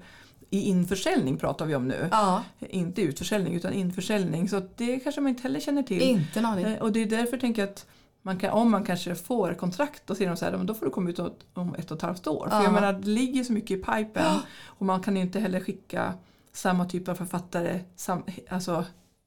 [0.50, 2.08] I införsäljning pratar vi om nu.
[2.10, 4.48] Ja, Inte utförsäljning utan införsäljning.
[4.48, 6.02] Så det kanske man inte heller känner till.
[6.02, 6.64] inte aning.
[6.64, 7.86] Eh, Och det är därför tänker jag att
[8.22, 10.86] man kan, om man kanske får kontrakt då säger de så här, "Men då får
[10.86, 12.48] du komma ut om- om ett och ett halvt år.
[12.48, 12.62] För Ja.
[12.62, 16.14] jag menar det ligger så mycket i pipen och man kan ju inte heller skicka
[16.58, 18.84] samma typ av författare sam, alltså,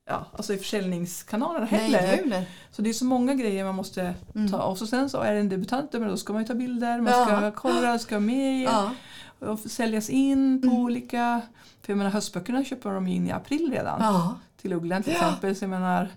[0.10, 2.02] ja, alltså i försäljningskanalerna heller.
[2.02, 2.50] Nej, nej.
[2.72, 4.52] Så det är så många grejer man måste Mm.
[4.52, 6.54] ta och så sen så är det en debutant, men då ska man ju ta
[6.54, 7.52] bilder, man ska Ja.
[7.56, 8.92] kolla, ska med Ja.
[9.40, 10.80] och säljas in på Mm.
[10.82, 11.42] olika,
[11.82, 14.36] för jag menar höstböckerna köper de in i april redan Ja.
[14.62, 15.56] till Ugglan till exempel.
[15.56, 16.10] Så jag menar,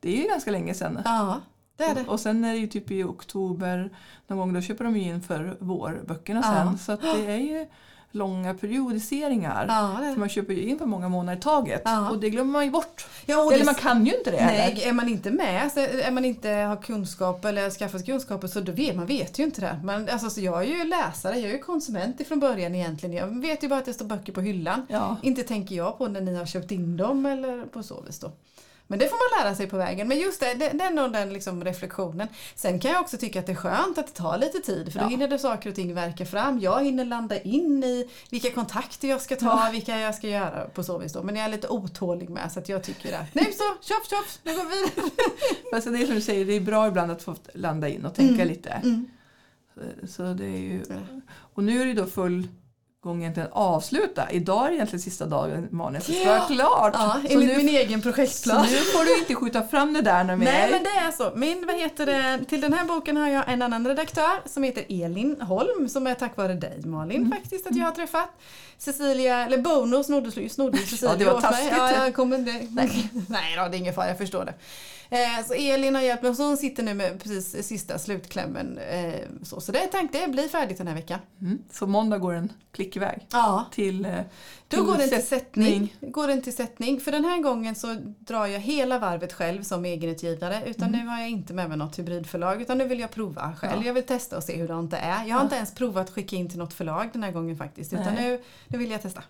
[0.00, 0.98] det är ju ganska länge sedan.
[1.04, 1.40] ja,
[1.76, 2.04] det är det.
[2.08, 3.90] Och sen är det ju typ i oktober
[4.26, 6.78] någon gång då köper de ju in för vårböckerna sen.
[6.78, 7.66] Så det är ju
[8.10, 9.66] långa periodiseringar.
[9.68, 12.10] Ja, det Så man köper ju in för många månader i taget Ja.
[12.10, 13.06] och det glömmer man ju bort.
[13.26, 14.74] Ja, Eller det- man kan ju inte det heller.
[14.74, 18.60] Nej, är man inte med, så är man inte har kunskap eller skaffat kunskaper så
[18.60, 19.80] då vet man vet ju inte det.
[19.84, 23.16] Man, alltså, så jag är ju läsare, jag är ju konsument ifrån början egentligen.
[23.16, 24.86] Jag vet ju bara att det står böcker på hyllan.
[25.22, 28.32] Inte tänker jag på när ni har köpt in dem eller på så vis då.
[28.90, 30.08] Men det får man lära sig på vägen.
[30.08, 32.28] Men just det, det, det är nog den liksom reflektionen.
[32.54, 34.98] Sen kan jag också tycka att det är skönt att det tar lite tid för
[34.98, 35.08] då Ja.
[35.08, 36.58] hinner det saker och ting verka fram.
[36.60, 40.82] Jag hinner landa in i vilka kontakter jag ska ta, vilka jag ska göra på
[40.84, 41.22] så vis då.
[41.22, 44.38] Men jag är lite otålig med så att jag tycker att nej så, tjoff tjoff,
[44.42, 45.10] nu går vi vidare.
[45.72, 48.14] Fast det är som du säger, det är bra ibland att få landa in och
[48.14, 48.48] tänka Mm.
[48.48, 48.70] lite.
[48.70, 49.06] Mm.
[50.08, 50.94] Så- det är ju, Ja.
[51.54, 52.48] och nu är det då full
[53.08, 54.30] gång egentligen avsluta.
[54.30, 56.94] Idag är egentligen sista dagen manuset ska vara klart.
[56.94, 58.66] Ja, så, enligt nu, min egen så projektplan.
[58.70, 60.44] nu får du inte skjuta fram det där mer.
[60.44, 61.32] Nej men det är så.
[61.36, 64.84] Min, vad heter det, till den här boken har jag en annan redaktör som heter
[64.88, 67.30] Elin Holm som är tack vare dig Malin Mm.
[67.32, 68.28] faktiskt att jag har träffat.
[68.78, 71.72] Cecilia, eller Bono snodde, snodde Cecilia det var taskigt.
[71.76, 74.54] Ja, jag kommer, det, nej, nej då, det är ingen fara, jag förstår det.
[75.10, 78.78] Eh, så Elin har hjälpt mig och så hon sitter nu med precis sista slutklämmen.
[78.78, 81.18] Eh, så, så det är tänkt, det blir färdigt den här veckan.
[81.40, 81.58] Mm.
[81.70, 83.64] Så måndag går den klick iväg Ja.
[83.72, 84.20] till, eh,
[84.68, 85.96] Då går den till sättning.
[86.00, 87.00] Går den till sättning.
[87.00, 90.62] För den här gången så drar jag hela varvet själv som egenutgivare.
[90.66, 92.62] Utan nu har jag inte med mig något hybridförlag.
[92.62, 93.80] Utan nu vill jag prova själv.
[93.80, 93.86] Ja.
[93.86, 95.24] Jag vill testa och se hur det är.
[95.24, 97.92] Jag har inte ens provat att skicka in till något förlag den här gången faktiskt.
[97.92, 98.28] Utan Nej.
[98.28, 99.22] nu, nu vill jag testa.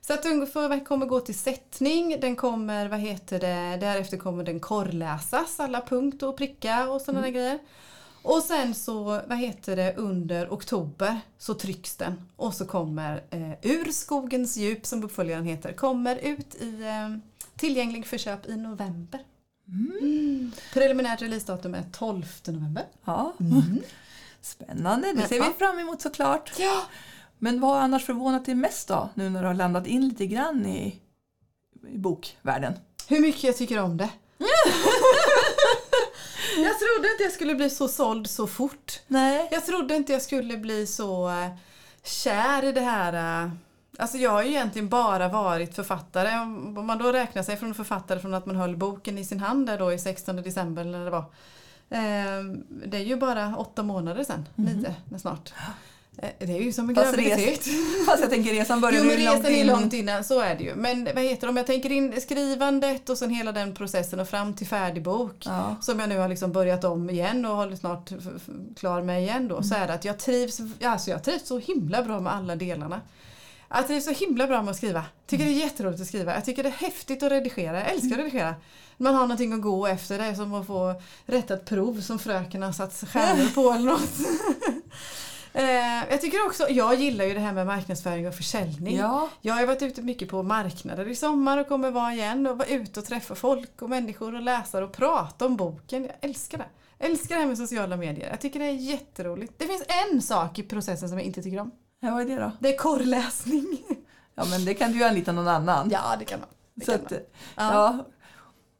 [0.00, 2.20] Så att ungefär kommer gå till sättning.
[2.20, 5.60] Den kommer, vad heter det, därefter kommer den korrläsas.
[5.60, 7.58] Alla punkt och pricka och sådana där grejer.
[8.22, 13.52] Och sen så, vad heter det, under oktober så trycks den och så kommer eh,
[13.62, 17.18] Ur skogens djup som uppföljaren heter, kommer ut i eh,
[17.56, 19.20] tillgänglig för köp i november.
[19.68, 20.52] Mm.
[20.72, 22.84] Preliminärt releasedatum är 12 november.
[23.04, 23.34] Ja.
[24.40, 26.52] Spännande, det ser vi fram emot såklart.
[26.58, 26.82] Ja.
[27.38, 29.08] Men vad har annars förvånat dig mest då?
[29.14, 31.00] Nu när du har landat in lite grann i,
[31.88, 32.74] i bokvärlden.
[33.08, 34.08] Hur mycket jag tycker om det.
[36.56, 39.00] jag trodde inte jag skulle bli så såld så fort.
[39.06, 39.48] Nej.
[39.50, 41.48] Jag trodde inte jag skulle bli så eh,
[42.04, 43.44] kär i det här.
[43.44, 43.50] eh,
[44.00, 46.38] Alltså jag har ju egentligen bara varit författare.
[46.40, 49.66] Om man då räknar sig från författare från att man höll boken i sin hand
[49.66, 51.24] där då i 16 december eller det var.
[51.90, 52.42] Eh,
[52.86, 55.52] Det är ju bara åtta månader sedan, nio snart.
[56.22, 57.66] Eh, Det är ju som en Fast graviditet.
[58.06, 60.54] Fast jag tänker resan började Jo men ju långt resan är långt innan, så är
[60.54, 60.74] det ju.
[60.74, 64.28] Men vad heter det, om jag tänker in skrivandet och sen hela den processen och
[64.28, 65.42] fram till färdig bok.
[65.46, 65.76] Ja.
[65.80, 68.10] Som jag nu har liksom börjat om igen och håller snart
[68.76, 69.62] klar med igen då.
[69.62, 73.00] Så är det att jag trivs, alltså jag trivs så himla bra med alla delarna.
[73.70, 75.04] Jag trivs så himla bra med att skriva.
[75.26, 76.34] Tycker det är jätteroligt att skriva.
[76.34, 77.80] Jag tycker det är häftigt att redigera.
[77.80, 78.54] Jag älskar att redigera.
[78.96, 80.18] Man har någonting att gå efter.
[80.18, 83.90] Det är som att få rätta ett prov som fröken har satt stjärnor på eller
[83.90, 84.10] något.
[85.52, 88.96] Eh, jag tycker också, jag gillar ju det här med marknadsföring och försäljning.
[88.96, 89.28] Ja.
[89.40, 92.68] Jag har varit ute mycket på marknader i sommar och kommer vara igen och vara
[92.68, 96.02] ute och träffa folk och människor och läsare och prata om boken.
[96.04, 96.64] Jag älskar det.
[96.98, 98.30] Jag älskar det här med sociala medier.
[98.30, 99.52] Jag tycker det är jätteroligt.
[99.58, 99.82] Det finns
[100.12, 101.70] en sak i processen som jag inte tycker om.
[102.00, 102.52] ja, vad är det då?
[102.60, 103.78] Det är korrläsning.
[104.34, 105.90] Ja, men det kan du ju anlita någon annan.
[105.90, 106.48] Ja, det kan man.
[106.74, 107.20] Det Så kan att, man.
[107.56, 108.04] ja.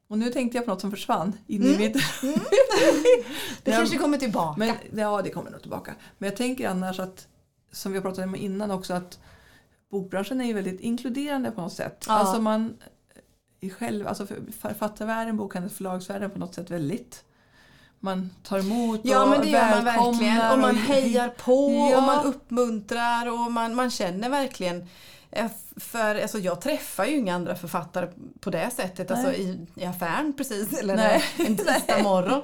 [0.08, 1.78] Och nu tänkte jag på något som försvann in i Mm.
[1.78, 1.94] mitt...
[3.64, 4.58] Det Ja, kanske kommer tillbaka.
[4.58, 5.94] Men, ja, det kommer nog tillbaka.
[6.18, 7.26] Men jag tänker annars att,
[7.72, 9.18] som vi har pratat om innan också, att
[9.90, 12.04] bokbranschen är ju väldigt inkluderande på något sätt.
[12.08, 12.12] Ja.
[12.14, 12.76] Alltså man
[13.60, 17.24] är själv, alltså för- författarvärlden, bokhandeln, förlagsvärlden på något sätt väldigt
[18.00, 20.52] man tar emot Ja och men det gör man verkligen.
[20.52, 21.96] Och man hejar på Ja.
[21.96, 24.86] och man uppmuntrar och man, man känner verkligen eh,
[25.76, 28.08] För alltså, jag träffar ju inga andra författare
[28.40, 31.24] på det sättet, alltså i, i affären precis, eller Nej.
[31.46, 32.42] en tisdag morgon.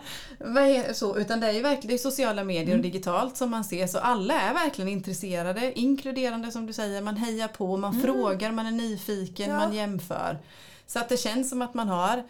[0.95, 2.79] Så, utan det är ju verkligen det är sociala medier Mm.
[2.79, 7.17] och digitalt som man ser, så alla är verkligen intresserade, inkluderande som du säger, man
[7.17, 9.61] hejar på, man frågar, man är nyfiken, Mm.
[9.61, 9.67] Ja.
[9.67, 10.39] man jämför.
[10.87, 12.23] Så att det känns som att man har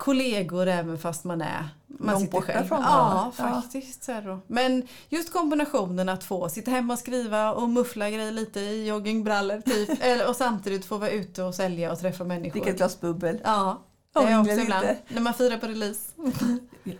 [0.00, 2.66] kollegor även fast man är man Långt sitter borta själv.
[2.66, 4.04] från Ja, faktiskt.
[4.04, 4.40] Så då.
[4.46, 9.60] Men just kombinationen att få sitta hemma och skriva och muffla grejer lite i joggingbrallor
[9.60, 10.28] typ.
[10.28, 12.52] och samtidigt få vara ute och sälja och träffa människor.
[12.52, 13.40] Dricka ett glas bubbel.
[13.44, 13.82] Ja,
[14.12, 14.86] det är också ibland.
[15.08, 16.00] När man firar på release.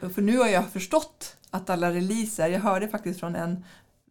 [0.15, 3.65] För nu har jag förstått att alla releaser, jag hörde faktiskt från en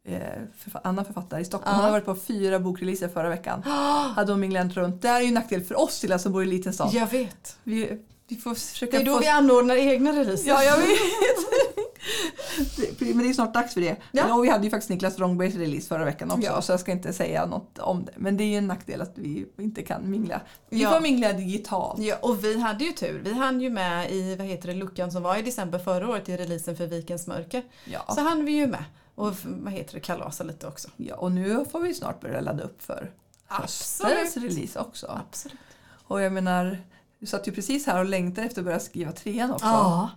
[0.06, 0.20] eh,
[0.64, 3.64] förfa- annan författare i Stockholm, hon har varit på fyra bokreleaser förra veckan.
[4.16, 5.02] Hade hon minglat runt.
[5.02, 6.94] Det här är ju en nackdel för oss till som bor i en liten stad.
[6.94, 7.58] Jag vet.
[7.64, 8.00] Vi,
[8.30, 9.20] vi får försöka Det är då få...
[9.20, 10.48] vi anordnar egna releaser.
[10.48, 10.88] Ja, jag vet!
[12.78, 13.96] Det- Men det är snart dags för det.
[14.12, 14.34] Ja.
[14.36, 16.62] Och vi hade ju faktiskt Niklas Rångbergs release förra veckan också, Ja.
[16.62, 18.12] så jag ska inte säga något om det.
[18.18, 20.42] Men det är ju en nackdel att vi inte kan mingla.
[20.70, 20.92] Vi Ja.
[20.92, 22.00] får mingla digitalt.
[22.00, 23.22] Ja, och vi hade ju tur.
[23.24, 26.30] Vi hann ju med i vad heter det, luckan som var i december förra året
[26.30, 27.64] i releasen för Vikens mörker.
[27.86, 28.06] Ja.
[28.16, 28.84] Så hann vi ju med.
[29.16, 30.90] Och vad heter det, kalasa lite också.
[30.98, 33.12] ja, och nu får vi snart börja ladda upp för
[33.48, 35.20] höstens release också.
[35.30, 35.58] Absolut.
[36.08, 36.78] Och jag menar,
[37.20, 39.66] du satt ju precis här och längtade efter att börja skriva trean också.
[39.66, 40.10] Ja.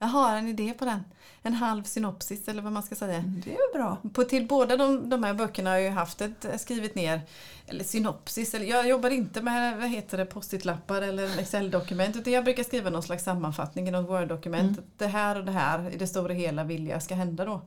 [0.00, 1.04] Jag har en idé på den.
[1.42, 3.24] En halv synopsis eller vad man ska säga.
[3.44, 3.96] Det är bra.
[4.12, 7.20] På, till båda de, de här böckerna har jag ju haft ett, skrivit ner,
[7.66, 12.44] eller synopsis, eller jag jobbar inte med vad heter det, post-it-lappar eller Excel-dokument utan jag
[12.44, 14.78] brukar skriva någon slags sammanfattning i något Word-dokument.
[14.96, 17.62] Det här och det här i det stora hela vill jag ska hända då.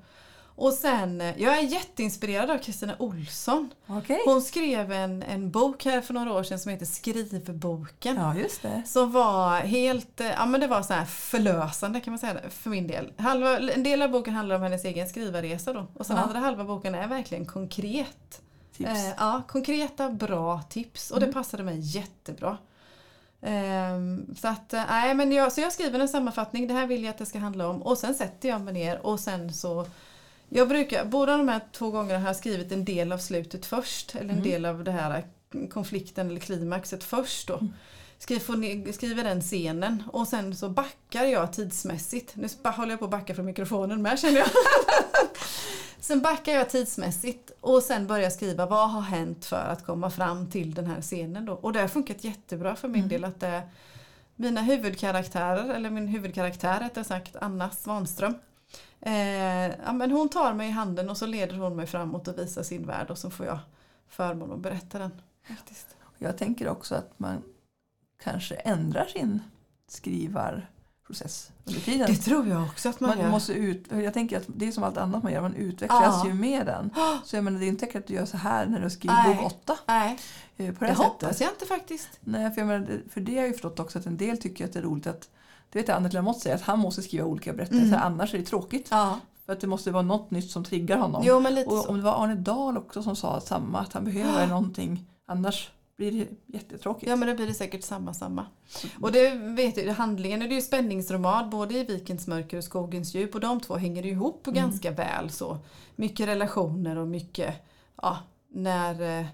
[0.61, 3.69] Och sen, eh, jag är jätteinspirerad av Kristina Olsson.
[3.87, 4.21] Okej.
[4.25, 8.15] Hon skrev en, en bok här för några år sedan som heter Skrivboken.
[8.15, 8.81] Ja, just det.
[8.85, 12.69] Som var helt, eh, ja men det var så här förlösande kan man säga för
[12.69, 13.11] min del.
[13.17, 15.87] Halva, en del av boken handlar om hennes egen skrivarresa då.
[15.93, 16.23] Och sen Ja.
[16.23, 18.41] andra halva boken är verkligen konkret.
[18.77, 18.89] tips.
[18.89, 21.33] Eh, ja, konkreta bra tips och det Mm.
[21.33, 22.57] passade mig jättebra.
[23.41, 27.03] Ehm, så, att, eh, nej, men jag, så jag skriver en sammanfattning, det här vill
[27.03, 29.85] jag att det ska handla om och sen sätter jag mig ner och sen så
[30.53, 34.15] jag brukar, båda de här två gångerna har jag skrivit en del av slutet först
[34.15, 34.43] eller en Mm.
[34.43, 35.23] del av det här
[35.69, 37.53] konflikten eller klimaxet först då.
[37.57, 37.73] Mm.
[38.17, 42.35] Skriver, skriver den scenen och sen så backar jag tidsmässigt.
[42.35, 44.47] Nu håller jag på att backa från mikrofonen med känner jag.
[45.99, 50.09] sen backar jag tidsmässigt och sen börjar jag skriva vad har hänt för att komma
[50.09, 51.53] fram till den här scenen då.
[51.53, 53.09] Och det har funkat jättebra för min Mm.
[53.09, 53.61] del att det
[54.35, 58.33] mina huvudkaraktärer, eller min huvudkaraktär rättare sagt, Anna Svanström.
[59.01, 62.37] Eh, ja, men hon tar mig i handen och så leder hon mig framåt och
[62.37, 63.59] visar sin värld och så får jag
[64.07, 65.11] förmån att berätta den.
[65.47, 65.87] Faktiskt.
[66.17, 67.43] Jag tänker också att man
[68.23, 69.39] kanske ändrar sin
[69.87, 72.07] skrivarprocess under tiden.
[72.07, 73.29] Det tror jag också att man, Man gör.
[73.29, 76.27] måste ut, jag tänker att det är som allt annat man gör, man utvecklas Ja.
[76.27, 76.89] ju med den.
[77.25, 79.33] Så jag menar, det är inte säkert att du gör så här när du skriver
[79.35, 79.77] bok åtta.
[79.87, 80.19] Nej,
[80.57, 81.41] eh, På det, det hoppas sättet.
[81.41, 82.09] jag inte faktiskt.
[82.19, 84.37] Nej, för, jag menar, det- för det har jag ju förstått också att en del
[84.37, 85.29] tycker att det är roligt att
[85.71, 87.99] det vet jag Annette Lamotte säger att han måste skriva olika berättelser Mm.
[88.01, 88.87] annars är det tråkigt.
[88.91, 89.19] Ja.
[89.45, 91.21] För att det måste vara något nytt som triggar honom.
[91.25, 91.89] Jo men lite och så.
[91.89, 96.11] om det var Arne Dahl också som sa samma, att han behöver någonting annars blir
[96.11, 97.09] det jättetråkigt.
[97.09, 98.45] Ja men då blir det säkert samma samma.
[99.01, 103.13] Och det vet du, handlingen är det ju spänningsroman både i Vikens mörker och Skogens
[103.15, 104.55] djup och de två hänger ihop Mm.
[104.61, 105.57] ganska väl så.
[105.95, 107.55] Mycket relationer och mycket,
[108.01, 108.17] ja,
[108.49, 109.25] när eh,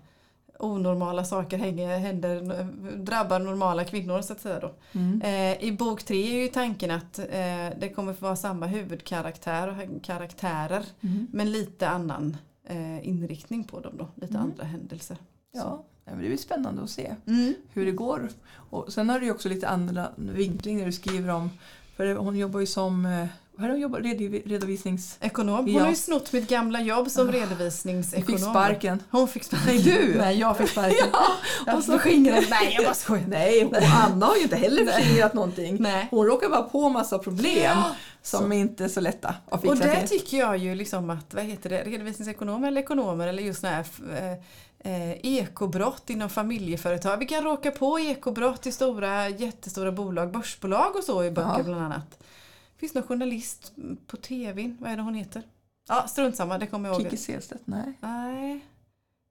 [0.60, 2.64] onormala saker hänger, händer,
[2.98, 4.72] drabbar normala kvinnor så att säga då.
[4.92, 5.22] Mm.
[5.22, 7.26] Eh, I bok tre är ju tanken att eh,
[7.80, 11.28] det kommer få vara samma huvudkaraktär och karaktärer Mm.
[11.32, 14.42] men lite annan eh, inriktning på dem då, lite Mm.
[14.52, 15.18] andra händelser.
[15.52, 17.54] Ja, det blir spännande att se Mm.
[17.74, 18.30] hur det går.
[18.70, 21.50] Och sen har du ju också lite andra vinkling när du skriver om,
[21.96, 23.28] för hon jobbar ju som
[23.60, 24.16] eh, vad är det
[25.36, 25.48] hon.
[25.66, 25.82] Hon Ja.
[25.82, 28.38] har ju snott mitt gamla jobb som Hon redovisningsekonom.
[28.38, 29.04] fick sparken.
[29.12, 29.68] Hon fick sparken.
[29.68, 30.16] Nej, du!
[30.18, 31.08] Nej, jag fick sparken.
[31.66, 33.26] Ja, och så skingrar Nej, jag bara skojar.
[33.28, 35.78] Nej, och Anna har ju inte heller förskingrat någonting.
[35.80, 36.08] Nej.
[36.12, 39.76] Hon råkar bara på massa problem Ja, som inte är så lätta att Och fixa
[39.88, 40.20] det till.
[40.20, 43.86] tycker jag ju liksom att, vad heter det, redovisningsekonomer eller ekonomer eller just sådana här
[44.84, 47.18] eh, eh, ekobrott inom familjeföretag.
[47.18, 51.64] Vi kan råka på ekobrott i stora, jättestora bolag, börsbolag och så i böcker Ja.
[51.64, 52.18] bland annat.
[52.78, 53.74] Finns någon journalist
[54.08, 55.44] på tv, vad är det hon heter?
[55.88, 57.04] Ja, strunt samma, det kommer jag ihåg.
[57.04, 57.94] Kikki Selstedt, nej.
[58.00, 58.66] Nej,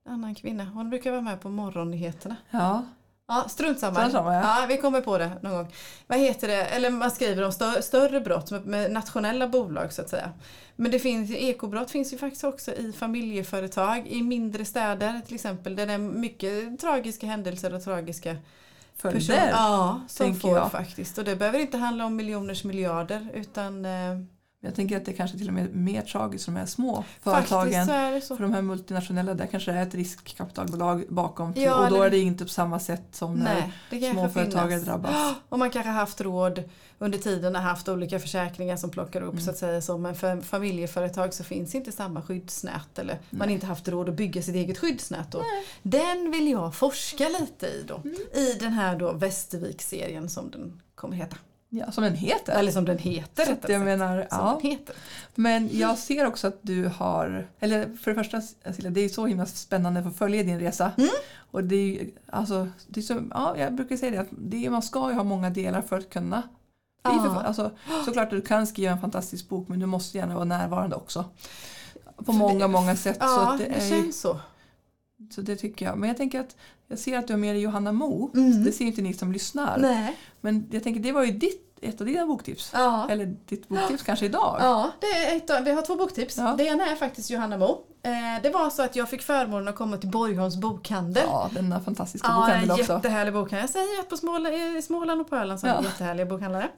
[0.08, 0.64] annan kvinna.
[0.64, 2.36] Hon brukar vara med på morgonnyheterna.
[2.50, 2.84] Ja,
[3.28, 3.94] Ja, strunt samma.
[3.94, 4.60] Strunt samma, ja.
[4.60, 4.66] ja.
[4.68, 5.72] Vi kommer på det någon gång.
[6.06, 6.64] Vad heter det?
[6.64, 10.32] Eller man skriver om stö större brott med nationella bolag så att säga.
[10.76, 15.76] Men det finns, ekobrott finns ju faktiskt också i familjeföretag i mindre städer till exempel.
[15.76, 18.36] Där det är mycket tragiska händelser och tragiska
[18.96, 19.20] följder.
[19.20, 20.72] personer ja, som får jag.
[20.72, 21.18] faktiskt.
[21.18, 23.90] Och det behöver inte handla om miljoners miljarder utan eh,
[24.66, 27.04] Jag tänker att det kanske till och med är mer tragiskt för de här små
[27.22, 27.86] företagen.
[28.20, 31.52] För de här multinationella, där kanske det är ett riskkapitalbolag bakom.
[31.56, 35.34] Ja, och då är det inte på samma sätt som när Nej, kanske småföretagare drabbas.
[35.48, 36.62] Och man kanske har haft råd
[36.98, 39.44] under tiden har haft olika försäkringar som plockar upp Mm.
[39.44, 39.98] så att säga så.
[39.98, 43.54] Men för familjeföretag så finns inte samma skyddsnät eller man har Nej.
[43.54, 45.32] inte haft råd att bygga sitt eget skyddsnät.
[45.32, 45.42] Då.
[45.82, 47.96] Den vill jag forska lite i då.
[48.04, 48.16] Mm.
[48.34, 51.36] I den här då Västervik-serien som den kommer heta.
[51.78, 52.52] Ja, som den heter.
[52.58, 53.84] Eller som den heter Så rättare jag sagt.
[53.98, 54.60] menar, Som ja.
[54.62, 54.94] heter.
[55.34, 59.26] Men jag ser också att du har, eller för det första Cecilia, det är så
[59.26, 60.92] himla spännande att få följa din resa.
[60.98, 61.10] Mm.
[61.50, 64.82] Och det är, alltså, det är så, ja, jag brukar säga det att det, man
[64.82, 66.42] ska ju ha många delar för att kunna
[67.04, 67.22] bli Ja.
[67.22, 67.46] författare.
[67.46, 67.70] Alltså,
[68.04, 71.24] såklart att du kan skriva en fantastisk bok men du måste gärna vara närvarande också.
[72.16, 73.16] På För många, det- många sätt.
[73.16, 74.40] så, Ja, det det är, känns så.
[75.30, 75.98] så det tycker jag.
[75.98, 76.56] Men jag tänker att
[76.88, 78.30] jag ser att du har med dig Johanna Mo.
[78.34, 78.64] Mm.
[78.64, 79.78] Det ser inte ni som lyssnar.
[79.78, 80.16] Nej.
[80.40, 82.70] Men jag tänker det var ju ditt, ett av dina boktips.
[82.74, 83.06] Ja.
[83.10, 84.56] Eller ditt boktips kanske idag.
[84.60, 86.36] Ja, det är ett, av- vi har två boktips.
[86.36, 86.54] Ja.
[86.58, 87.78] Det ena är faktiskt Johanna Mo.
[88.02, 91.22] Eh, det var så att jag fick förmånen att komma till Borgholms bokhandel.
[91.26, 92.92] Ja, denna fantastiska Ja, bokhandel också.
[92.92, 93.60] jättehärlig bokhandel.
[93.60, 95.82] Jag säger att på Småland, i Småland och på Öland så har Ja.
[95.82, 96.68] jättehärliga bokhandlare.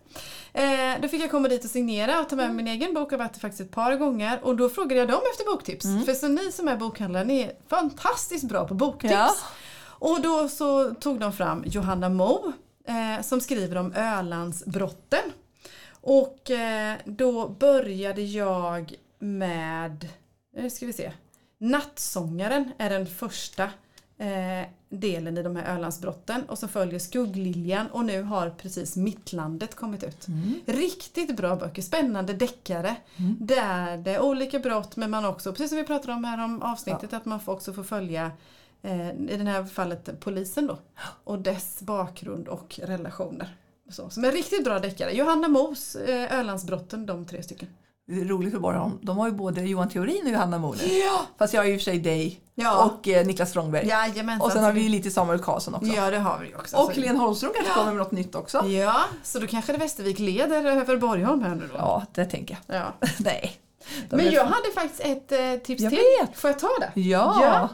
[0.52, 0.62] Eh,
[1.02, 2.56] då fick jag komma dit och signera och ta med Mm.
[2.56, 3.12] min egen bok.
[3.12, 5.84] Jag har varit faktiskt ett par gånger och då frågade jag dem efter boktips.
[5.84, 6.04] Mm.
[6.04, 9.12] För så ni som är bokhandlare, ni är fantastiskt bra på boktips.
[9.12, 9.30] Ja.
[10.00, 12.52] Och då så tog de fram Johanna Mo
[12.88, 15.32] eh, som skriver om Ölandsbrotten.
[16.00, 20.08] Och eh, då började jag med,
[20.56, 21.12] nu ska vi se,
[21.58, 23.62] Nattsångaren är den första
[24.18, 29.74] eh, delen i de här Ölandsbrotten och så följer Skuggliljan och nu har precis Mittlandet
[29.74, 30.28] kommit ut.
[30.28, 30.60] Mm.
[30.66, 32.96] Riktigt bra böcker, spännande deckare.
[33.16, 33.36] Mm.
[33.40, 36.62] Där det är olika brott men man också, precis som vi pratade om här om
[36.62, 38.30] avsnittet, att man får också får följa eh,
[39.28, 40.78] i det här fallet polisen då.
[41.24, 43.56] Och dess bakgrund och relationer.
[43.90, 45.12] Så, som är riktigt bra deckare.
[45.12, 47.68] Johanna Mos, eh, Ölandsbrotten, de tre stycken.
[48.06, 48.98] Det är roligt för Borgholm.
[49.02, 50.84] De har ju både Johan Theorin och Johanna Moner.
[51.04, 51.26] Ja!
[51.38, 52.84] Fast jag har ju i och för sig dig Ja.
[52.84, 53.86] och eh, Niklas Strömberg.
[53.88, 54.46] Jajamensan.
[54.46, 55.86] och sen har vi ju lite Samuel Karlsson också.
[55.86, 56.76] Ja, det har vi också.
[56.76, 58.66] Och Helene Holmström kanske kommer med något nytt också.
[58.66, 61.78] Ja, så då kanske det Västervik leder över Borgholm här nu då.
[61.78, 62.76] Ja, det tänker jag.
[62.76, 62.92] Ja.
[63.18, 63.56] Nej.
[64.10, 66.00] De Men jag hade faktiskt ett eh, tips Jag till.
[66.20, 66.36] vet.
[66.38, 67.00] Får jag ta det?
[67.00, 67.38] Ja.
[67.42, 67.68] Ja.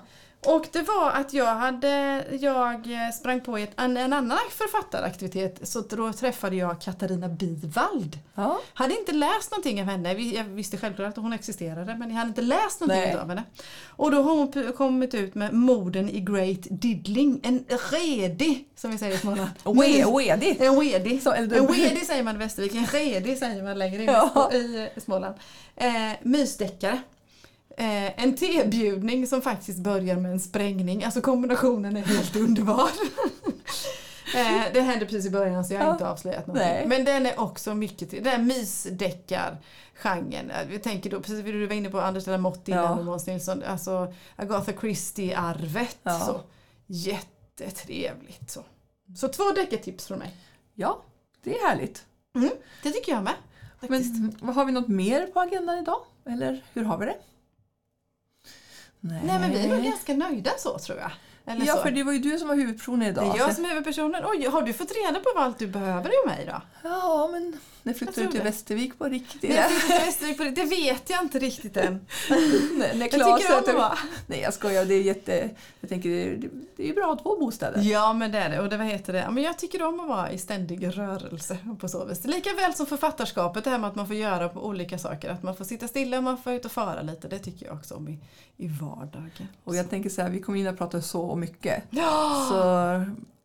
[0.46, 5.68] Och det var att jag hade, jag eh, sprang på ett, en, en annan författaraktivitet
[5.68, 8.18] så då träffade jag Katarina Bivald.
[8.34, 8.60] ja.
[8.74, 12.28] Hade inte läst någonting av henne, jag visste självklart att hon existerade men jag hade
[12.28, 13.16] inte läst någonting Nej.
[13.16, 13.42] av henne.
[13.88, 18.98] Och då har hon kommit ut med Morden i Great Diddling, en redig som vi
[18.98, 19.50] säger i Småland.
[19.64, 20.56] We- Wedi.
[20.60, 21.20] En wedi.
[21.20, 21.56] Så- eller-
[21.90, 24.52] En säger man i Västervik, en redig säger man längre in Ja.
[24.52, 25.34] i Småland.
[25.76, 27.00] Eh, mysdeckare.
[27.76, 31.04] Eh, en tebjudning som faktiskt börjar med en sprängning.
[31.04, 32.88] Alltså kombinationen är helt underbar.
[34.36, 35.92] eh, det hände precis i början så jag har Ja.
[35.92, 36.68] inte avslöjat någonting.
[36.68, 36.86] Nej.
[36.86, 38.24] Men den är också mycket till.
[38.24, 40.50] Den mysdeckargenren.
[40.50, 42.98] Eh, Vi tänker då, precis som du var inne på Anders Lamotte innan Ja.
[42.98, 43.62] och Måns Nilsson.
[43.62, 45.98] Alltså Agatha Christie-arvet.
[46.02, 46.20] Ja.
[46.20, 46.40] Så.
[46.86, 48.50] Jättetrevligt.
[48.50, 48.64] Så,
[49.16, 50.34] så två deckartips från mig.
[50.74, 51.02] ja,
[51.42, 52.04] det är härligt.
[52.36, 52.50] Mm,
[52.82, 53.34] det tycker jag med.
[53.80, 54.14] faktiskt.
[54.42, 55.98] Men har vi något mer på agendan idag?
[56.26, 57.16] Eller hur har vi det?
[59.06, 61.10] Nej, Nej men vi är nog ganska nöjda så tror jag.
[61.46, 61.82] Eller Ja, så.
[61.82, 63.24] för det var ju du som var huvudpersonen idag.
[63.24, 64.22] det är jag som är huvudpersonen.
[64.26, 66.62] Oj, har du fått reda på vad allt du behöver av mig då?
[66.88, 68.44] Ja, men när flyttar Jag du till det.
[68.44, 69.54] Västervik på riktigt?
[69.54, 70.50] Jag till Västervik på det.
[70.50, 72.06] det vet jag inte riktigt än.
[72.30, 73.98] när, när Jag Claes tycker om att vara...
[74.26, 74.84] Nej, jag skojar.
[74.84, 75.50] Det är jätte...
[75.80, 77.82] Jag tänker, det är, det är bra att ha två bostäder.
[77.82, 78.60] Ja men det är det.
[78.60, 79.28] Och det, vad heter det?
[79.30, 82.24] Men jag tycker om att vara i ständig rörelse på så vis.
[82.24, 85.30] Lika väl som författarskapet, det här med att man får göra på olika saker.
[85.30, 87.28] Att man får sitta stilla och man får ut och fara lite.
[87.28, 88.18] Det tycker jag också om i,
[88.56, 89.48] i vardagen.
[89.64, 91.82] Och jag tänker så här, vi kommer in och prata så mycket.
[91.90, 92.46] Ja!
[92.48, 92.54] Så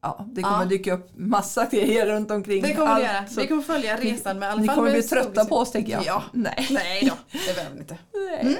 [0.01, 0.65] ja, det kommer Ja.
[0.65, 2.61] dyka upp massa grejer runt omkring.
[2.61, 3.27] Det kommer allt, det göra.
[3.27, 5.91] så Vi kommer följa resan med alla Ni fall kommer bli trötta på oss tänker
[5.93, 6.05] jag.
[6.05, 6.23] Ja.
[6.33, 6.67] Nej.
[6.71, 7.97] Nej då, det behöver ni inte.
[8.13, 8.39] Nej.
[8.41, 8.53] Mm.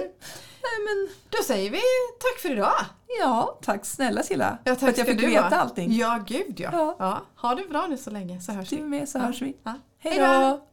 [0.63, 1.77] Nej men Då säger vi
[2.19, 2.71] tack för idag.
[3.21, 4.57] ja, tack snälla Silla.
[4.63, 5.55] Ja, för att jag fick du veta ha.
[5.55, 5.93] allting.
[5.95, 6.69] Ja, gud ja.
[6.73, 6.95] Ja.
[6.99, 7.21] ja.
[7.35, 8.81] Ha det bra nu så länge så hörs Du vi.
[8.83, 9.21] med så Ja.
[9.21, 9.55] hörs vi.
[9.63, 9.73] Ja.
[9.99, 10.65] Hej då!